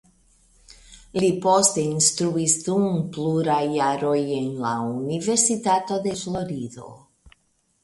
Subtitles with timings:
[1.23, 6.91] Li poste instruis dum pluraj jaroj en la Universitato de Florido.